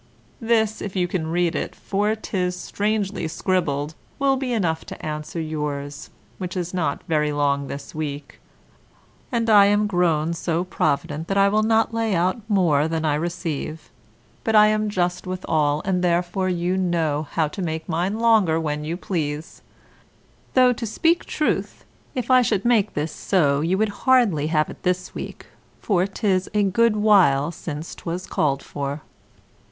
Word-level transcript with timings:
This 0.41 0.81
if 0.81 0.95
you 0.95 1.07
can 1.07 1.27
read 1.27 1.53
it, 1.53 1.75
for 1.75 2.15
'tis 2.15 2.55
strangely 2.59 3.27
scribbled, 3.27 3.93
will 4.17 4.35
be 4.35 4.51
enough 4.51 4.83
to 4.87 5.05
answer 5.05 5.39
yours, 5.39 6.09
which 6.39 6.57
is 6.57 6.73
not 6.73 7.03
very 7.07 7.31
long 7.31 7.67
this 7.67 7.93
week; 7.93 8.39
and 9.31 9.47
I 9.47 9.65
am 9.67 9.85
grown 9.85 10.33
so 10.33 10.63
provident 10.63 11.27
that 11.27 11.37
I 11.37 11.49
will 11.49 11.61
not 11.61 11.93
lay 11.93 12.15
out 12.15 12.41
more 12.49 12.87
than 12.87 13.05
I 13.05 13.13
receive, 13.13 13.91
but 14.43 14.55
I 14.55 14.69
am 14.69 14.89
just 14.89 15.27
withal, 15.27 15.83
and 15.85 16.03
therefore 16.03 16.49
you 16.49 16.77
know 16.77 17.27
how 17.33 17.47
to 17.49 17.61
make 17.61 17.87
mine 17.87 18.17
longer 18.17 18.59
when 18.59 18.83
you 18.83 18.97
please; 18.97 19.61
though, 20.55 20.73
to 20.73 20.85
speak 20.87 21.25
truth, 21.25 21.85
if 22.15 22.31
I 22.31 22.41
should 22.41 22.65
make 22.65 22.95
this 22.95 23.11
so, 23.11 23.59
you 23.61 23.77
would 23.77 23.89
hardly 24.09 24.47
have 24.47 24.67
it 24.67 24.81
this 24.81 25.13
week, 25.13 25.45
for 25.79 26.07
'tis 26.07 26.49
a 26.55 26.63
good 26.63 26.95
while 26.95 27.51
since 27.51 27.93
'twas 27.93 28.25
call'd 28.25 28.63
for. 28.63 29.03